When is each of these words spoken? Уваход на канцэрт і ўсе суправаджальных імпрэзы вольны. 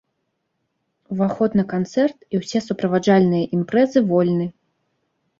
Уваход 1.15 1.57
на 1.59 1.65
канцэрт 1.73 2.17
і 2.35 2.39
ўсе 2.41 2.61
суправаджальных 2.67 3.43
імпрэзы 3.57 3.99
вольны. 4.13 4.47